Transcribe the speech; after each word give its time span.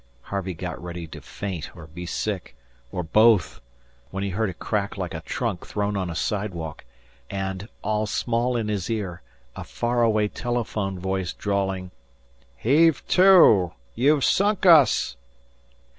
Harvey 0.23 0.55
got 0.55 0.81
ready 0.81 1.05
to 1.05 1.21
faint 1.21 1.75
or 1.77 1.85
be 1.85 2.07
sick, 2.07 2.55
or 2.91 3.03
both, 3.03 3.61
when 4.09 4.23
he 4.23 4.31
heard 4.31 4.49
a 4.49 4.53
crack 4.55 4.97
like 4.97 5.13
a 5.13 5.21
trunk 5.21 5.63
thrown 5.63 5.95
on 5.95 6.09
a 6.09 6.15
sidewalk, 6.15 6.83
and, 7.29 7.69
all 7.83 8.07
small 8.07 8.57
in 8.57 8.67
his 8.67 8.89
ear, 8.89 9.21
a 9.55 9.63
far 9.63 10.01
away 10.01 10.27
telephone 10.27 10.97
voice 10.97 11.33
drawling: 11.33 11.91
"Heave 12.55 13.07
to! 13.09 13.73
You've 13.93 14.25
sunk 14.25 14.65
us!" 14.65 15.17